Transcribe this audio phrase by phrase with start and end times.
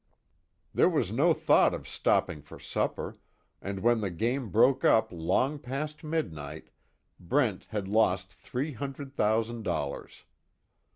[0.73, 3.19] There was no thought of stopping for supper,
[3.61, 6.71] and when the game broke up long past midnight
[7.19, 10.25] Brent had lost three hundred thousand dollars.